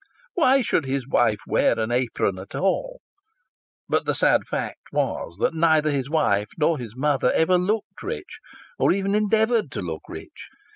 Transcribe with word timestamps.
Why 0.33 0.63
should 0.63 0.85
his 0.85 1.07
wife 1.07 1.41
wear 1.45 1.77
an 1.79 1.91
apron 1.91 2.39
at 2.39 2.55
all? 2.55 3.01
But 3.87 4.07
the 4.07 4.15
sad 4.15 4.41
truth 4.47 4.71
was 4.91 5.37
that 5.37 5.53
neither 5.53 5.91
his 5.91 6.09
wife 6.09 6.49
nor 6.57 6.79
his 6.79 6.95
mother 6.95 7.31
ever 7.33 7.59
looked 7.59 8.01
rich, 8.01 8.39
or 8.79 8.91
even 8.91 9.13
endeavoured 9.13 9.69
to 9.73 9.81
look 9.83 10.01
rich. 10.09 10.49